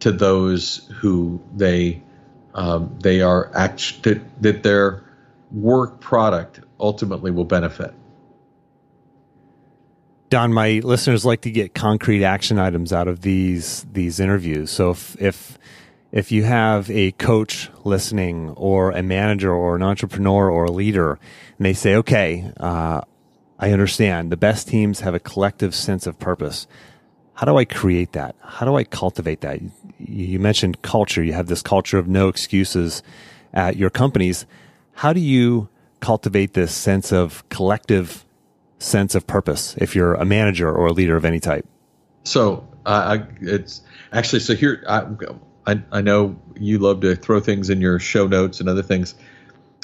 [0.00, 2.02] to those who they
[2.54, 5.04] um, they are act that, that their
[5.52, 7.94] work product ultimately will benefit.
[10.30, 14.70] Don, my listeners like to get concrete action items out of these these interviews.
[14.70, 15.58] So if if
[16.12, 21.18] if you have a coach listening or a manager or an entrepreneur or a leader
[21.58, 23.02] and they say, okay, uh,
[23.58, 26.66] I understand the best teams have a collective sense of purpose.
[27.34, 28.36] How do I create that?
[28.40, 29.60] How do I cultivate that?
[29.98, 31.22] You mentioned culture.
[31.22, 33.02] You have this culture of no excuses
[33.52, 34.46] at your companies.
[34.92, 35.68] How do you
[36.00, 38.24] cultivate this sense of collective
[38.78, 41.66] sense of purpose if you're a manager or a leader of any type?
[42.24, 44.84] So uh, I, it's actually so here.
[44.88, 45.06] I,
[45.66, 49.14] I, I know you love to throw things in your show notes and other things.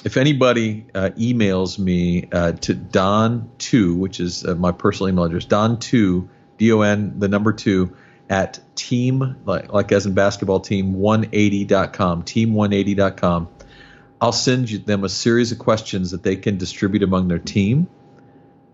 [0.04, 5.24] If anybody uh, emails me uh, to Don two, which is uh, my personal email
[5.24, 7.96] address, Don two, D O N, the number two,
[8.28, 13.48] at team like, like as in basketball team 180.com, team 180.com.
[14.20, 17.88] I'll send you, them a series of questions that they can distribute among their team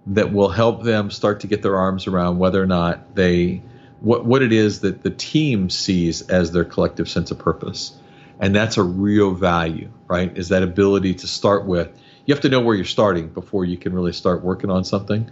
[0.06, 3.62] that will help them start to get their arms around whether or not they
[4.00, 7.99] what what it is that the team sees as their collective sense of purpose.
[8.40, 10.36] And that's a real value, right?
[10.36, 11.88] Is that ability to start with.
[12.24, 15.30] You have to know where you're starting before you can really start working on something.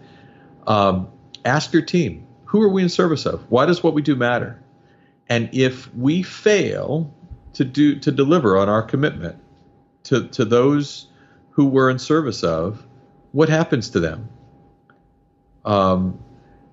[0.67, 1.09] Um,
[1.45, 3.51] ask your team, who are we in service of?
[3.51, 4.63] Why does what we do matter?
[5.29, 7.15] And if we fail
[7.55, 9.37] to do to deliver on our commitment
[10.05, 11.07] to, to those
[11.51, 12.87] who we're in service of,
[13.33, 14.29] what happens to them?
[15.65, 16.19] Um,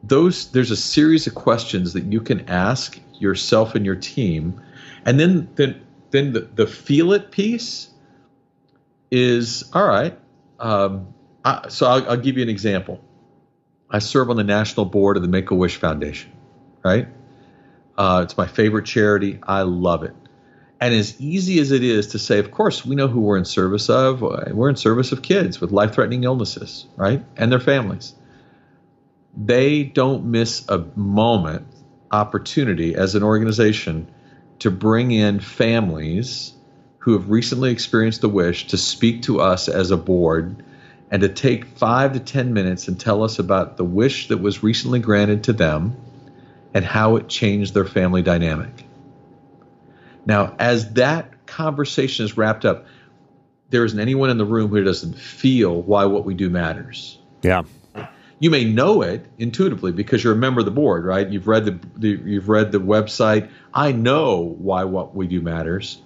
[0.04, 4.62] those there's a series of questions that you can ask yourself and your team,
[5.06, 5.85] and then then
[6.15, 7.89] then the, the feel it piece
[9.12, 10.17] is all right.
[10.60, 13.04] Um, I, so I'll, I'll give you an example.
[13.89, 16.32] I serve on the national board of the Make a Wish Foundation,
[16.84, 17.08] right?
[17.97, 19.39] Uh, it's my favorite charity.
[19.43, 20.15] I love it.
[20.82, 23.45] And as easy as it is to say, of course, we know who we're in
[23.45, 24.21] service of.
[24.21, 27.23] We're in service of kids with life threatening illnesses, right?
[27.38, 28.13] And their families.
[29.38, 31.67] They don't miss a moment,
[32.12, 34.13] opportunity as an organization
[34.60, 36.54] to bring in families
[37.00, 40.63] who have recently experienced the wish to speak to us as a board
[41.12, 44.63] and to take five to 10 minutes and tell us about the wish that was
[44.63, 45.96] recently granted to them
[46.74, 48.86] and how it changed their family dynamic.
[50.26, 52.88] Now, as that conversation is wrapped up,
[53.70, 57.20] there isn't anyone in the room who doesn't feel why what we do matters.
[57.44, 57.63] Yeah.
[58.39, 61.28] You may know it intuitively because you're a member of the board, right?
[61.28, 63.50] You've read the, the you've read the website.
[63.74, 66.02] I know why what we do matters.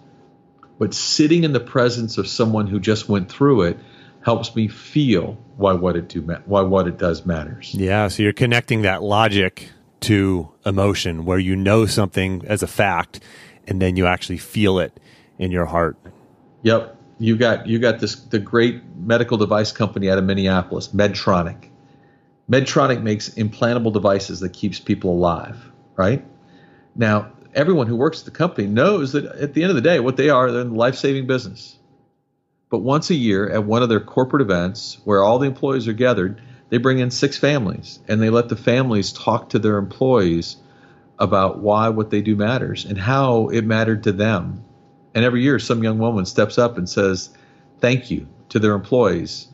[0.78, 3.80] But sitting in the presence of someone who just went through it
[4.22, 7.74] helps me feel why what it do why what it does matters.
[7.74, 9.70] Yeah, so you're connecting that logic
[10.02, 13.20] to emotion where you know something as a fact
[13.68, 15.00] and then you actually feel it
[15.38, 15.98] in your heart.
[16.64, 16.98] Yep.
[17.20, 21.69] You got you got this the great medical device company out of Minneapolis, Medtronic.
[22.50, 26.26] Medtronic makes implantable devices that keeps people alive, right?
[26.96, 30.00] Now, everyone who works at the company knows that at the end of the day,
[30.00, 31.78] what they are, they're in the life-saving business.
[32.70, 35.94] But once a year at one of their corporate events where all the employees are
[35.94, 40.58] gathered, they bring in six families and they let the families talk to their employees
[41.18, 44.64] about why what they do matters and how it mattered to them.
[45.14, 47.30] And every year, some young woman steps up and says,
[47.80, 49.48] Thank you to their employees.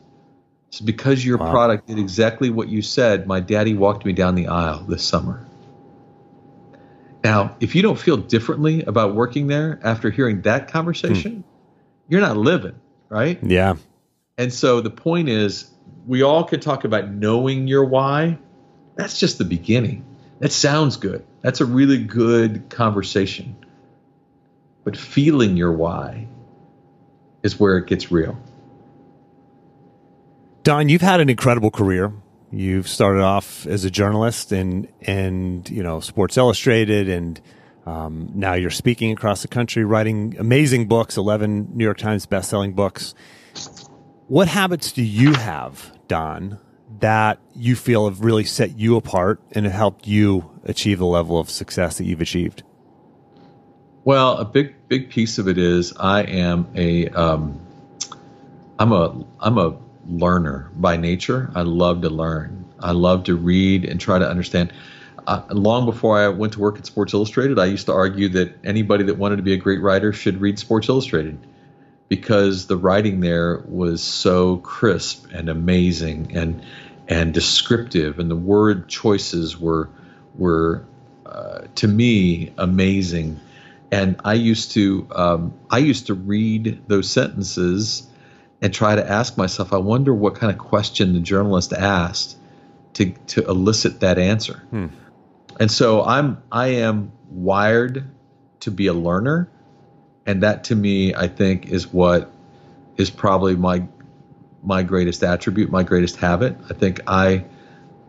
[0.68, 1.50] It's because your wow.
[1.50, 3.26] product did exactly what you said.
[3.26, 5.46] My daddy walked me down the aisle this summer.
[7.24, 11.40] Now, if you don't feel differently about working there after hearing that conversation, hmm.
[12.08, 12.76] you're not living,
[13.08, 13.38] right?
[13.42, 13.76] Yeah.
[14.38, 15.70] And so the point is,
[16.06, 18.38] we all could talk about knowing your why.
[18.94, 20.04] That's just the beginning.
[20.38, 21.24] That sounds good.
[21.40, 23.56] That's a really good conversation.
[24.84, 26.28] But feeling your why
[27.42, 28.38] is where it gets real.
[30.66, 32.12] Don, you've had an incredible career.
[32.50, 37.40] You've started off as a journalist and and you know Sports Illustrated, and
[37.86, 42.72] um, now you're speaking across the country, writing amazing books, eleven New York Times best-selling
[42.72, 43.14] books.
[44.26, 46.58] What habits do you have, Don,
[46.98, 51.38] that you feel have really set you apart and have helped you achieve the level
[51.38, 52.64] of success that you've achieved?
[54.02, 57.64] Well, a big big piece of it is I am a um,
[58.80, 61.50] I'm a I'm a learner by nature.
[61.54, 62.64] I love to learn.
[62.80, 64.72] I love to read and try to understand.
[65.26, 68.64] Uh, long before I went to work at Sports Illustrated, I used to argue that
[68.64, 71.38] anybody that wanted to be a great writer should read Sports Illustrated
[72.08, 76.64] because the writing there was so crisp and amazing and
[77.08, 79.90] and descriptive, and the word choices were
[80.36, 80.84] were
[81.24, 83.40] uh, to me amazing.
[83.90, 88.08] And I used to um, I used to read those sentences
[88.66, 92.36] and try to ask myself, I wonder what kind of question the journalist asked
[92.94, 94.56] to to elicit that answer.
[94.70, 94.86] Hmm.
[95.60, 98.04] And so I'm I am wired
[98.60, 99.48] to be a learner
[100.26, 102.32] and that to me i think is what
[102.96, 103.86] is probably my
[104.62, 107.44] my greatest attribute my greatest habit i think i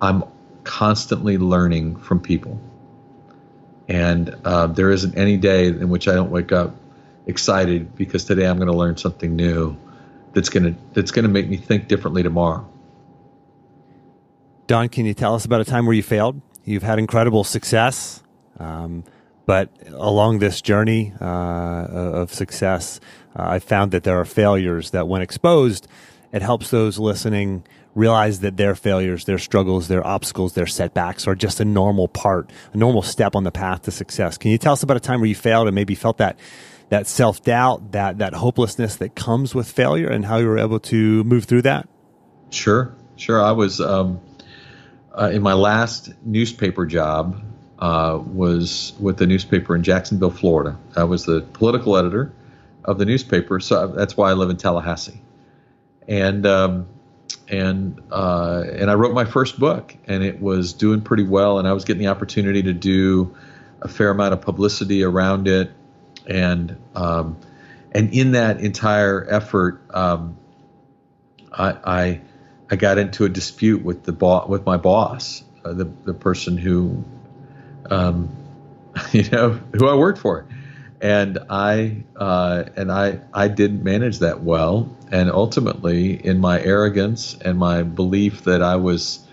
[0.02, 0.24] i'm
[0.64, 2.60] constantly learning from people
[3.88, 6.76] and uh, there isn't any day in which i don't wake up
[7.28, 9.78] excited because today i'm going to learn something new
[10.34, 12.68] that's gonna that's gonna make me think differently tomorrow.
[14.68, 16.42] Don, can you tell us about a time where you failed?
[16.66, 18.22] You've had incredible success,
[18.60, 19.06] um,
[19.46, 23.00] but along this journey uh, of success,
[23.38, 25.88] uh, I've found that there are failures that, when exposed,
[26.34, 27.64] it helps those listening
[27.96, 32.52] realize that their failures, their struggles, their obstacles, their setbacks are just a normal part,
[32.74, 34.38] a normal step on the path to success.
[34.38, 36.38] Can you tell us about a time where you failed and maybe felt that
[36.90, 40.80] that self doubt, that that hopelessness that comes with failure, and how you were able
[40.82, 41.88] to move through that?
[42.50, 43.44] Sure, sure.
[43.44, 44.22] I was um,
[45.14, 47.42] uh, in my last newspaper job
[47.80, 50.78] uh, was with the newspaper in Jacksonville, Florida.
[50.96, 52.34] I was the political editor
[52.84, 55.22] of the newspaper, so that's why I live in Tallahassee.
[56.08, 56.88] And um,
[57.50, 61.68] and uh, and I wrote my first book, and it was doing pretty well, and
[61.68, 63.36] I was getting the opportunity to do
[63.82, 65.72] a fair amount of publicity around it,
[66.28, 67.38] and um,
[67.92, 70.38] and in that entire effort, um,
[71.52, 72.22] I, I,
[72.70, 76.58] I got into a dispute with the boss with my boss, uh, the the person
[76.58, 77.04] who,
[77.90, 78.30] um,
[79.12, 80.46] you know, who I worked for,
[81.02, 87.38] and I uh, and I I didn't manage that well, and ultimately, in my arrogance
[87.40, 89.26] and my belief that I was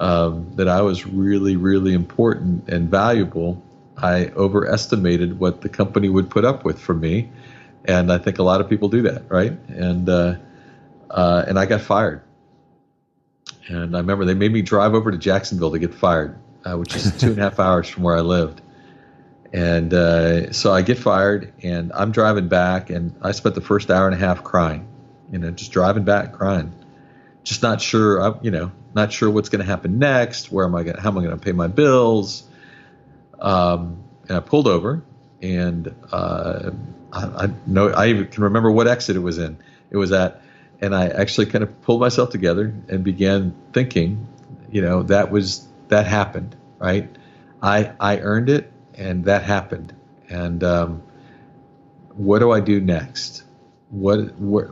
[0.00, 3.62] um, that I was really really important and valuable,
[4.02, 7.30] I overestimated what the company would put up with for me,
[7.84, 9.52] and I think a lot of people do that, right?
[9.68, 10.36] And uh,
[11.10, 12.22] uh, and I got fired,
[13.68, 16.96] and I remember they made me drive over to Jacksonville to get fired, uh, which
[16.96, 18.60] is two and a half hours from where I lived
[19.52, 23.90] and uh, so I get fired, and I'm driving back, and I spent the first
[23.90, 24.88] hour and a half crying,
[25.30, 26.72] you know, just driving back crying,
[27.44, 30.50] just not sure, I, you know, not sure what's going to happen next.
[30.50, 30.96] Where am I going?
[30.96, 32.44] How am I going to pay my bills?
[33.42, 35.02] Um, and I pulled over,
[35.42, 36.70] and uh,
[37.12, 39.58] I, I know I can remember what exit it was in.
[39.90, 40.40] It was at,
[40.80, 44.26] and I actually kind of pulled myself together and began thinking,
[44.70, 47.08] you know, that was that happened, right?
[47.60, 49.94] I I earned it and that happened.
[50.28, 51.02] And um,
[52.14, 53.44] what do I do next?
[53.90, 54.68] What, what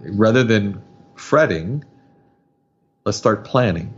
[0.00, 0.82] rather than
[1.14, 1.84] fretting,
[3.04, 3.92] let's start planning.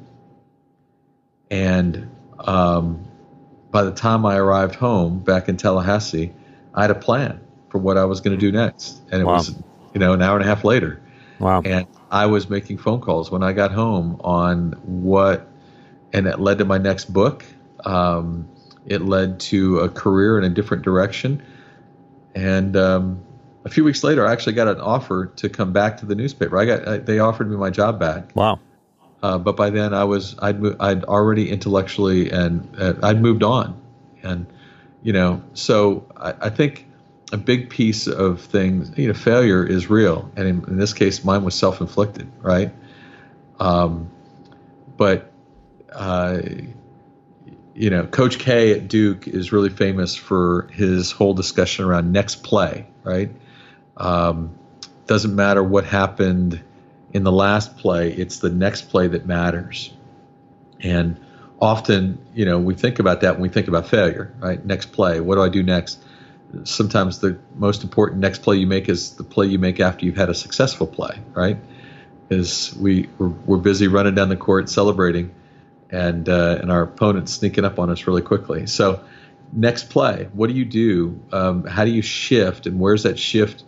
[1.50, 3.06] And um,
[3.74, 6.32] by the time I arrived home back in Tallahassee,
[6.74, 9.34] I had a plan for what I was going to do next, and it wow.
[9.34, 9.48] was
[9.92, 11.02] you know an hour and a half later.
[11.40, 11.60] Wow!
[11.64, 15.48] And I was making phone calls when I got home on what,
[16.12, 17.44] and it led to my next book.
[17.84, 18.48] Um,
[18.86, 21.42] it led to a career in a different direction.
[22.36, 23.24] And um,
[23.64, 26.56] a few weeks later, I actually got an offer to come back to the newspaper.
[26.58, 28.36] I got I, they offered me my job back.
[28.36, 28.60] Wow.
[29.24, 33.80] Uh, but by then, I was I'd I'd already intellectually and uh, I'd moved on,
[34.22, 34.44] and
[35.02, 36.86] you know, so I, I, think
[37.32, 41.24] a big piece of things, you know, failure is real, and in, in this case,
[41.24, 42.74] mine was self-inflicted, right?
[43.58, 44.10] Um,
[44.98, 45.32] but
[45.90, 46.42] uh,
[47.74, 52.42] you know, Coach K at Duke is really famous for his whole discussion around next
[52.42, 53.30] play, right?
[53.96, 54.54] Um,
[55.06, 56.62] doesn't matter what happened
[57.14, 59.94] in the last play, it's the next play that matters.
[60.80, 61.18] And
[61.60, 64.62] often, you know, we think about that when we think about failure, right?
[64.64, 66.02] Next play, what do I do next?
[66.64, 70.16] Sometimes the most important next play you make is the play you make after you've
[70.16, 71.56] had a successful play, right?
[72.28, 75.34] Because we, we're, we're busy running down the court celebrating
[75.90, 78.66] and uh, and our opponent's sneaking up on us really quickly.
[78.66, 79.04] So
[79.52, 81.20] next play, what do you do?
[81.30, 83.62] Um, how do you shift, and where's that shift?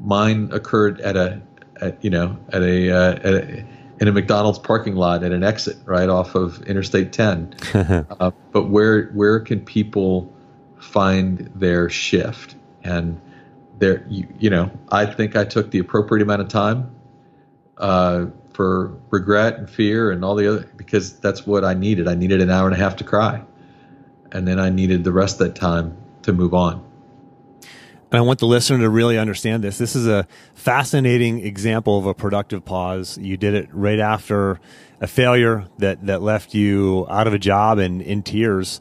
[0.00, 1.42] Mine occurred at a,
[1.80, 3.64] at, you know, at a, uh, at a,
[4.00, 7.54] in a McDonald's parking lot at an exit right off of Interstate 10.
[7.74, 10.32] uh, but where where can people
[10.78, 12.54] find their shift?
[12.84, 13.20] And
[13.78, 16.94] there, you, you know, I think I took the appropriate amount of time.
[17.76, 18.26] Uh,
[18.58, 22.08] for regret and fear and all the other because that's what I needed.
[22.08, 23.40] I needed an hour and a half to cry,
[24.32, 26.84] and then I needed the rest of that time to move on.
[28.10, 29.76] And I want the listener to really understand this.
[29.76, 33.18] This is a fascinating example of a productive pause.
[33.18, 34.60] You did it right after
[35.00, 38.80] a failure that, that left you out of a job and in tears,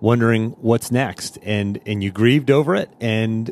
[0.00, 1.38] wondering what's next.
[1.42, 2.90] And, and you grieved over it.
[3.00, 3.50] And,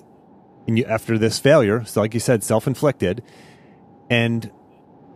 [0.68, 3.22] and you, after this failure, so like you said, self inflicted.
[4.08, 4.50] And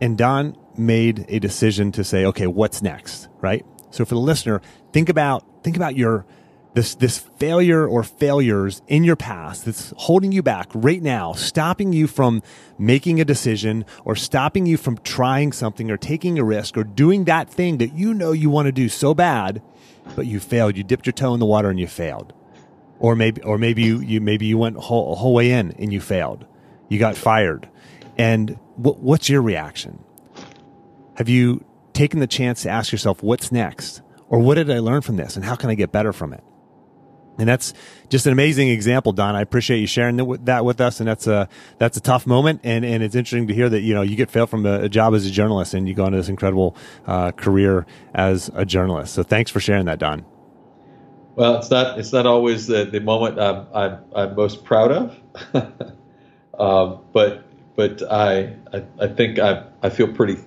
[0.01, 3.29] and Don made a decision to say, okay, what's next?
[3.39, 3.65] Right.
[3.91, 6.25] So for the listener, think about, think about your,
[6.73, 11.91] this, this failure or failures in your past that's holding you back right now, stopping
[11.91, 12.41] you from
[12.77, 17.25] making a decision or stopping you from trying something or taking a risk or doing
[17.25, 19.61] that thing that you know you want to do so bad,
[20.15, 20.77] but you failed.
[20.77, 22.33] You dipped your toe in the water and you failed.
[22.99, 25.99] Or maybe, or maybe you, you maybe you went whole, whole way in and you
[25.99, 26.45] failed.
[26.87, 27.69] You got fired
[28.17, 30.03] And what, what's your reaction?
[31.15, 34.01] Have you taken the chance to ask yourself, what's next?
[34.29, 35.35] Or what did I learn from this?
[35.35, 36.43] And how can I get better from it?
[37.41, 37.73] And that's
[38.09, 39.35] just an amazing example, Don.
[39.35, 40.99] I appreciate you sharing that with us.
[40.99, 43.95] And that's a that's a tough moment, and, and it's interesting to hear that you
[43.95, 46.29] know you get failed from a, job as a journalist, and you go into this
[46.29, 46.75] incredible
[47.07, 49.15] uh, career as a journalist.
[49.15, 50.23] So thanks for sharing that, Don.
[51.35, 55.19] Well, it's not it's not always the, the moment I'm, I'm, I'm most proud of,
[56.59, 57.43] um, but
[57.75, 60.37] but I, I I think I I feel pretty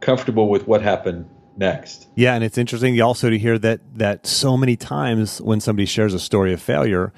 [0.00, 2.08] comfortable with what happened next.
[2.14, 6.14] Yeah, and it's interesting also to hear that that so many times when somebody shares
[6.14, 7.12] a story of failure,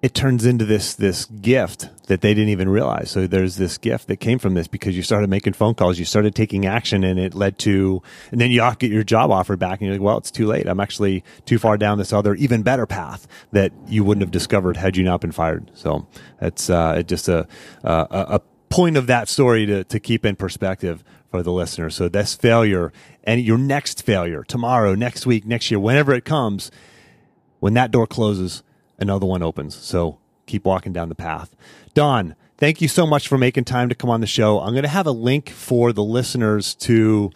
[0.00, 3.10] it turns into this this gift that they didn't even realize.
[3.10, 6.04] So there's this gift that came from this because you started making phone calls, you
[6.04, 9.80] started taking action, and it led to, and then you get your job offer back,
[9.80, 10.66] and you're like, well, it's too late.
[10.66, 14.76] I'm actually too far down this other, even better path that you wouldn't have discovered
[14.76, 15.70] had you not been fired.
[15.74, 16.06] So
[16.40, 17.46] it's uh, just a,
[17.82, 18.40] a a
[18.70, 21.90] point of that story to to keep in perspective for the listener.
[21.90, 22.92] So this failure
[23.28, 26.70] and your next failure tomorrow, next week, next year, whenever it comes,
[27.60, 28.62] when that door closes,
[28.98, 29.74] another one opens.
[29.76, 31.54] So keep walking down the path.
[31.92, 34.60] Don, thank you so much for making time to come on the show.
[34.60, 37.30] I'm going to have a link for the listeners to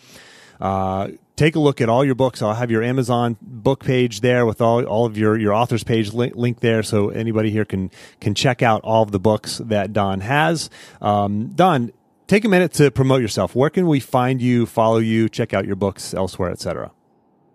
[0.62, 2.40] uh, take a look at all your books.
[2.40, 6.14] I'll have your Amazon book page there with all, all of your, your authors page
[6.14, 6.82] link, link there.
[6.82, 10.70] So anybody here can, can check out all of the books that Don has.
[11.02, 11.92] Um, Don,
[12.32, 13.54] take a minute to promote yourself.
[13.54, 16.90] Where can we find you, follow you, check out your books elsewhere, etc.?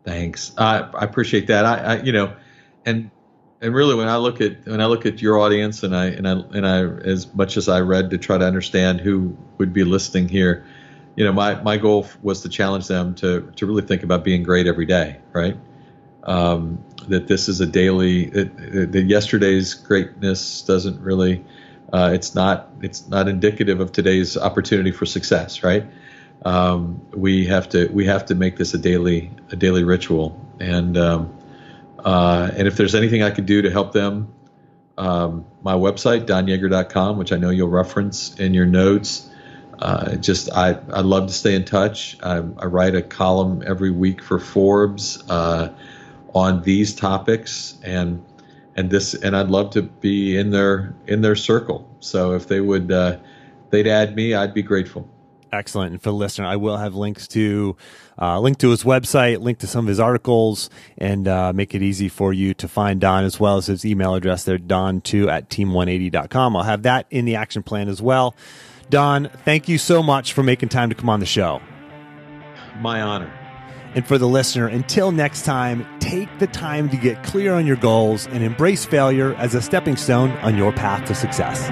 [0.04, 0.54] Thanks.
[0.56, 1.66] I, I appreciate that.
[1.66, 2.36] I, I, you know,
[2.86, 3.10] and
[3.60, 6.28] and really when I look at when I look at your audience and I and
[6.28, 9.84] I and I as much as I read to try to understand who would be
[9.84, 10.64] listening here,
[11.16, 14.44] you know, my my goal was to challenge them to to really think about being
[14.44, 15.58] great every day, right?
[16.24, 21.44] Um, that this is a daily that, that yesterday's greatness doesn't really
[21.92, 25.86] uh, it's not it's not indicative of today's opportunity for success, right?
[26.44, 30.98] Um, we have to we have to make this a daily a daily ritual, and
[30.98, 31.38] um,
[32.00, 34.34] uh, and if there's anything I could do to help them,
[34.98, 39.30] um, my website donyaeger.com, which I know you'll reference in your notes.
[39.80, 42.18] Uh, just I I love to stay in touch.
[42.22, 45.70] I, I write a column every week for Forbes uh,
[46.34, 48.24] on these topics and
[48.78, 51.90] and this and I'd love to be in their in their circle.
[52.00, 53.18] So if they would uh,
[53.72, 55.10] they'd add me, I'd be grateful.
[55.52, 55.94] Excellent.
[55.94, 57.76] And for the listener, I will have links to
[58.20, 61.82] uh, link to his website, link to some of his articles, and uh, make it
[61.82, 65.50] easy for you to find Don as well as his email address there, don2 at
[65.50, 66.56] team180.com.
[66.56, 68.36] I'll have that in the action plan as well.
[68.90, 71.62] Don, thank you so much for making time to come on the show.
[72.80, 73.47] My honor.
[73.98, 77.78] And for the listener, until next time, take the time to get clear on your
[77.78, 81.68] goals and embrace failure as a stepping stone on your path to success.